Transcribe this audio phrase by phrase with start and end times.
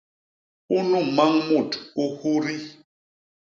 [0.77, 2.55] Unu mañ mut u hudi.